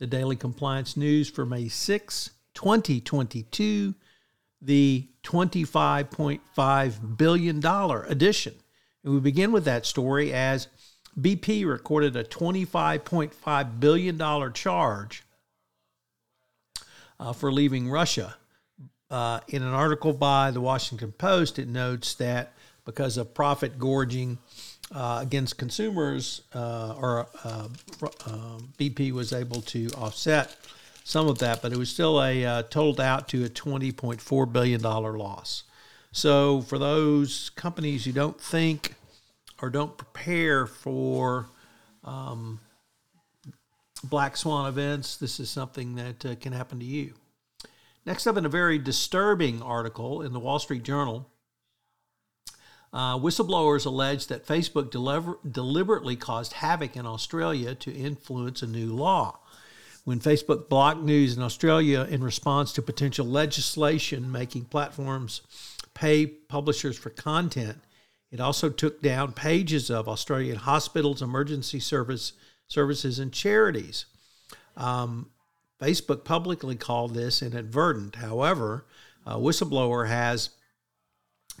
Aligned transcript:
The 0.00 0.06
Daily 0.06 0.34
Compliance 0.34 0.96
News 0.96 1.28
for 1.28 1.44
May 1.44 1.68
6, 1.68 2.30
2022, 2.54 3.94
the 4.62 5.06
$25.5 5.22 7.16
billion 7.18 7.66
edition. 8.08 8.54
And 9.04 9.12
we 9.12 9.20
begin 9.20 9.52
with 9.52 9.66
that 9.66 9.84
story 9.84 10.32
as 10.32 10.68
BP 11.20 11.68
recorded 11.68 12.16
a 12.16 12.24
$25.5 12.24 13.80
billion 13.80 14.52
charge 14.54 15.22
uh, 17.18 17.32
for 17.34 17.52
leaving 17.52 17.88
Russia. 17.88 18.36
Uh, 19.10 19.40
in 19.48 19.62
an 19.62 19.74
article 19.74 20.12
by 20.14 20.50
the 20.50 20.60
Washington 20.60 21.12
Post, 21.12 21.58
it 21.58 21.68
notes 21.68 22.14
that 22.14 22.54
because 22.86 23.18
of 23.18 23.34
profit 23.34 23.78
gorging 23.78 24.38
uh, 24.92 25.18
against 25.22 25.58
consumers, 25.58 26.42
uh, 26.54 26.94
or 26.98 27.26
uh, 27.44 27.68
um, 28.26 28.72
BP 28.78 29.12
was 29.12 29.32
able 29.32 29.62
to 29.62 29.88
offset 29.96 30.56
some 31.04 31.28
of 31.28 31.38
that, 31.38 31.62
but 31.62 31.72
it 31.72 31.78
was 31.78 31.90
still 31.90 32.22
a 32.22 32.44
uh, 32.44 32.62
totaled 32.64 33.00
out 33.00 33.28
to 33.28 33.44
a 33.44 33.48
$20.4 33.48 34.52
billion 34.52 34.80
loss. 34.80 35.64
So, 36.12 36.62
for 36.62 36.78
those 36.78 37.50
companies 37.50 38.04
who 38.04 38.12
don't 38.12 38.40
think 38.40 38.94
or 39.62 39.70
don't 39.70 39.96
prepare 39.96 40.66
for 40.66 41.46
um, 42.04 42.60
black 44.02 44.36
swan 44.36 44.68
events, 44.68 45.16
this 45.16 45.38
is 45.38 45.50
something 45.50 45.94
that 45.96 46.26
uh, 46.26 46.34
can 46.36 46.52
happen 46.52 46.80
to 46.80 46.84
you. 46.84 47.14
Next 48.06 48.26
up, 48.26 48.36
in 48.36 48.46
a 48.46 48.48
very 48.48 48.78
disturbing 48.78 49.62
article 49.62 50.22
in 50.22 50.32
the 50.32 50.40
Wall 50.40 50.58
Street 50.58 50.82
Journal, 50.82 51.30
uh, 52.92 53.16
whistleblowers 53.18 53.86
allege 53.86 54.26
that 54.26 54.46
Facebook 54.46 54.90
deliver, 54.90 55.38
deliberately 55.48 56.16
caused 56.16 56.54
havoc 56.54 56.96
in 56.96 57.06
Australia 57.06 57.74
to 57.76 57.92
influence 57.92 58.62
a 58.62 58.66
new 58.66 58.92
law. 58.92 59.38
When 60.04 60.18
Facebook 60.18 60.68
blocked 60.68 61.02
news 61.02 61.36
in 61.36 61.42
Australia 61.42 62.06
in 62.08 62.24
response 62.24 62.72
to 62.72 62.82
potential 62.82 63.26
legislation 63.26 64.32
making 64.32 64.64
platforms 64.64 65.42
pay 65.94 66.26
publishers 66.26 66.98
for 66.98 67.10
content, 67.10 67.78
it 68.30 68.40
also 68.40 68.70
took 68.70 69.02
down 69.02 69.32
pages 69.32 69.90
of 69.90 70.08
Australian 70.08 70.56
hospitals, 70.56 71.22
emergency 71.22 71.80
service 71.80 72.32
services, 72.66 73.18
and 73.18 73.32
charities. 73.32 74.06
Um, 74.76 75.30
Facebook 75.80 76.24
publicly 76.24 76.76
called 76.76 77.14
this 77.14 77.42
inadvertent. 77.42 78.16
However, 78.16 78.86
a 79.26 79.36
whistleblower 79.36 80.08
has 80.08 80.50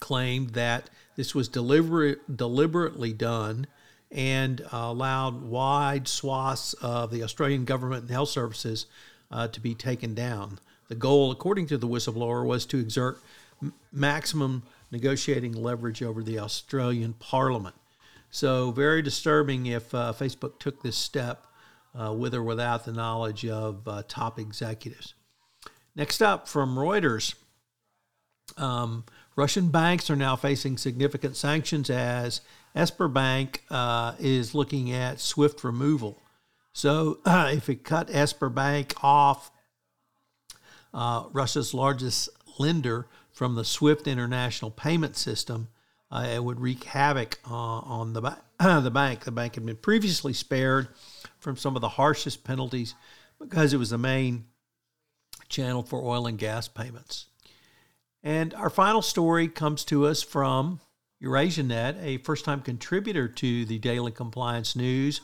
claimed 0.00 0.50
that 0.50 0.90
this 1.16 1.34
was 1.34 1.48
deliberate, 1.48 2.36
deliberately 2.36 3.12
done 3.12 3.66
and 4.10 4.60
uh, 4.60 4.66
allowed 4.72 5.42
wide 5.42 6.06
swaths 6.06 6.74
of 6.74 7.10
the 7.10 7.22
Australian 7.22 7.64
government 7.64 8.02
and 8.02 8.10
health 8.10 8.28
services 8.28 8.86
uh, 9.30 9.48
to 9.48 9.60
be 9.60 9.74
taken 9.74 10.14
down. 10.14 10.58
The 10.88 10.94
goal, 10.94 11.32
according 11.32 11.66
to 11.68 11.78
the 11.78 11.88
whistleblower, 11.88 12.46
was 12.46 12.66
to 12.66 12.78
exert 12.78 13.18
m- 13.60 13.74
maximum 13.92 14.62
negotiating 14.90 15.52
leverage 15.52 16.02
over 16.02 16.22
the 16.22 16.38
Australian 16.38 17.14
Parliament. 17.14 17.74
So, 18.30 18.70
very 18.70 19.02
disturbing 19.02 19.66
if 19.66 19.94
uh, 19.94 20.12
Facebook 20.16 20.58
took 20.58 20.82
this 20.82 20.96
step 20.96 21.46
uh, 21.98 22.12
with 22.12 22.34
or 22.34 22.42
without 22.42 22.84
the 22.84 22.92
knowledge 22.92 23.46
of 23.46 23.86
uh, 23.88 24.02
top 24.06 24.38
executives. 24.38 25.14
Next 25.94 26.20
up 26.20 26.46
from 26.46 26.76
Reuters. 26.76 27.34
Um, 28.56 29.04
Russian 29.36 29.68
banks 29.68 30.10
are 30.10 30.16
now 30.16 30.34
facing 30.34 30.78
significant 30.78 31.36
sanctions 31.36 31.90
as 31.90 32.40
Sberbank 32.74 33.58
uh, 33.70 34.14
is 34.18 34.54
looking 34.54 34.90
at 34.92 35.20
swift 35.20 35.62
removal. 35.62 36.22
So, 36.72 37.18
uh, 37.24 37.50
if 37.54 37.68
it 37.68 37.84
cut 37.84 38.08
Sberbank 38.08 38.94
off, 39.04 39.50
uh, 40.94 41.24
Russia's 41.32 41.74
largest 41.74 42.30
lender, 42.58 43.06
from 43.36 43.54
the 43.54 43.66
SWIFT 43.66 44.08
international 44.08 44.70
payment 44.70 45.14
system, 45.14 45.68
uh, 46.10 46.26
it 46.26 46.42
would 46.42 46.58
wreak 46.58 46.84
havoc 46.84 47.38
uh, 47.46 47.54
on 47.54 48.14
the, 48.14 48.22
ba- 48.22 48.42
the 48.58 48.90
bank. 48.90 49.24
The 49.24 49.30
bank 49.30 49.56
had 49.56 49.66
been 49.66 49.76
previously 49.76 50.32
spared 50.32 50.88
from 51.38 51.58
some 51.58 51.76
of 51.76 51.82
the 51.82 51.90
harshest 51.90 52.44
penalties 52.44 52.94
because 53.38 53.74
it 53.74 53.76
was 53.76 53.90
the 53.90 53.98
main 53.98 54.46
channel 55.50 55.82
for 55.82 56.02
oil 56.02 56.26
and 56.26 56.38
gas 56.38 56.66
payments. 56.66 57.26
And 58.26 58.54
our 58.54 58.70
final 58.70 59.02
story 59.02 59.46
comes 59.46 59.84
to 59.84 60.04
us 60.04 60.20
from 60.20 60.80
EurasiaNet, 61.22 62.02
a 62.02 62.18
first 62.18 62.44
time 62.44 62.60
contributor 62.60 63.28
to 63.28 63.64
the 63.64 63.78
Daily 63.78 64.10
Compliance 64.10 64.74
News. 64.74 65.20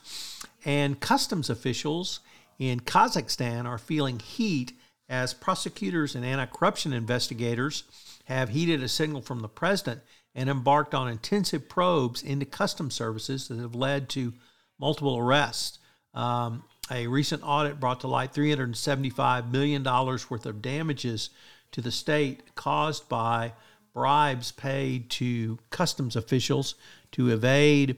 And 0.64 1.00
customs 1.00 1.50
officials 1.50 2.20
in 2.60 2.78
Kazakhstan 2.78 3.64
are 3.66 3.76
feeling 3.76 4.20
heat 4.20 4.78
as 5.08 5.34
prosecutors 5.34 6.14
and 6.14 6.24
anti 6.24 6.46
corruption 6.46 6.92
investigators 6.92 7.82
have 8.26 8.50
heeded 8.50 8.84
a 8.84 8.88
signal 8.88 9.20
from 9.20 9.40
the 9.40 9.48
president 9.48 10.02
and 10.36 10.48
embarked 10.48 10.94
on 10.94 11.08
intensive 11.08 11.68
probes 11.68 12.22
into 12.22 12.46
customs 12.46 12.94
services 12.94 13.48
that 13.48 13.58
have 13.58 13.74
led 13.74 14.08
to 14.10 14.32
multiple 14.78 15.18
arrests. 15.18 15.80
Um, 16.14 16.62
a 16.88 17.08
recent 17.08 17.42
audit 17.44 17.80
brought 17.80 17.98
to 18.02 18.06
light 18.06 18.32
$375 18.32 19.50
million 19.50 19.82
worth 19.82 20.46
of 20.46 20.62
damages 20.62 21.30
to 21.72 21.80
the 21.80 21.90
state 21.90 22.54
caused 22.54 23.08
by 23.08 23.52
bribes 23.92 24.52
paid 24.52 25.10
to 25.10 25.58
customs 25.70 26.16
officials 26.16 26.74
to 27.12 27.28
evade 27.28 27.96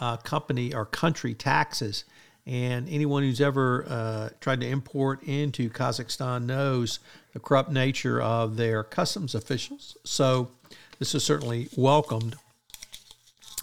uh, 0.00 0.16
company 0.18 0.74
or 0.74 0.84
country 0.84 1.34
taxes. 1.34 2.04
And 2.46 2.88
anyone 2.88 3.22
who's 3.22 3.40
ever 3.40 3.84
uh, 3.88 4.28
tried 4.40 4.60
to 4.62 4.66
import 4.66 5.22
into 5.22 5.68
Kazakhstan 5.68 6.46
knows 6.46 6.98
the 7.34 7.40
corrupt 7.40 7.70
nature 7.70 8.20
of 8.20 8.56
their 8.56 8.82
customs 8.82 9.34
officials. 9.34 9.96
So 10.04 10.50
this 10.98 11.14
is 11.14 11.22
certainly 11.22 11.68
welcomed. 11.76 12.36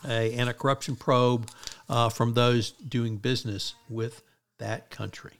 A 0.08 0.34
anti-corruption 0.34 0.98
probe 0.98 1.50
uh, 1.90 2.10
from 2.10 2.36
those 2.36 2.72
doing 2.72 3.18
business 3.18 3.74
with 3.90 4.22
that 4.60 4.92
country. 4.92 5.40